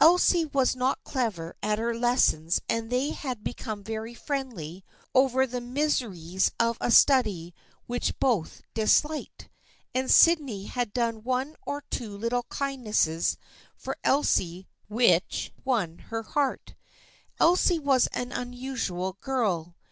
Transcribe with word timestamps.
Elsie 0.00 0.44
was 0.44 0.76
not 0.76 1.02
clever 1.02 1.56
at 1.60 1.80
her 1.80 1.92
lessons 1.92 2.60
and 2.68 2.88
they 2.88 3.10
had 3.10 3.42
become 3.42 3.82
very 3.82 4.14
friendly 4.14 4.84
over 5.12 5.44
the 5.44 5.60
mis 5.60 6.00
eries 6.00 6.52
of 6.60 6.78
a 6.80 6.88
study 6.92 7.52
which 7.88 8.16
both 8.20 8.62
disliked, 8.74 9.48
and 9.92 10.08
Sydney 10.08 10.66
had 10.66 10.92
done 10.92 11.24
one 11.24 11.56
or 11.66 11.82
two 11.90 12.16
little 12.16 12.44
kindnesses 12.44 13.36
for 13.76 13.96
Elsie 14.04 14.68
which 14.86 15.50
had 15.56 15.64
won 15.64 15.98
her 16.14 16.22
heart. 16.22 16.76
Elsie 17.40 17.80
was 17.80 18.06
an 18.12 18.30
unusual 18.30 19.14
girl. 19.20 19.74